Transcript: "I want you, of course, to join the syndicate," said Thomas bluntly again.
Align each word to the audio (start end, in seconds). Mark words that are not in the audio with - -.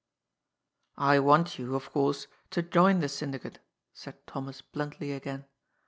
"I 0.97 1.19
want 1.19 1.59
you, 1.59 1.75
of 1.75 1.91
course, 1.91 2.25
to 2.49 2.63
join 2.63 3.01
the 3.01 3.07
syndicate," 3.07 3.59
said 3.93 4.25
Thomas 4.25 4.59
bluntly 4.63 5.11
again. 5.11 5.45